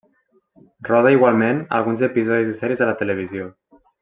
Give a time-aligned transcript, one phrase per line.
[0.87, 3.53] Roda igualment alguns episodis de sèries a la televisió.